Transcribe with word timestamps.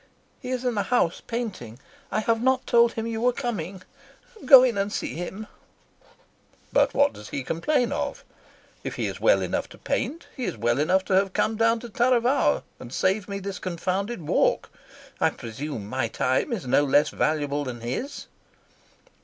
"He 0.39 0.49
is 0.49 0.65
in 0.65 0.73
the 0.73 0.81
house, 0.89 1.21
painting. 1.27 1.77
I 2.11 2.21
have 2.21 2.41
not 2.41 2.65
told 2.65 2.93
him 2.93 3.05
you 3.05 3.21
were 3.21 3.31
coming. 3.31 3.83
Go 4.45 4.63
in 4.63 4.75
and 4.75 4.91
see 4.91 5.13
him." 5.13 5.45
"But 6.73 6.95
what 6.95 7.13
does 7.13 7.29
he 7.29 7.43
complain 7.43 7.91
of? 7.91 8.23
If 8.83 8.95
he 8.95 9.05
is 9.05 9.19
well 9.21 9.43
enough 9.43 9.69
to 9.69 9.77
paint, 9.77 10.25
he 10.35 10.45
is 10.45 10.57
well 10.57 10.79
enough 10.79 11.05
to 11.05 11.13
have 11.13 11.33
come 11.33 11.55
down 11.55 11.81
to 11.81 11.89
Taravao 11.89 12.63
and 12.79 12.91
save 12.91 13.29
me 13.29 13.37
this 13.37 13.59
confounded 13.59 14.23
walk. 14.25 14.71
I 15.19 15.29
presume 15.29 15.85
my 15.85 16.07
time 16.07 16.51
is 16.51 16.65
no 16.65 16.83
less 16.83 17.09
valuable 17.09 17.63
than 17.63 17.81
his." 17.81 18.25